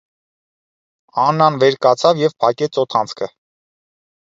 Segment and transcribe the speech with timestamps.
[1.25, 3.33] Աննան վեր կացավ և փակեց օդանցքը: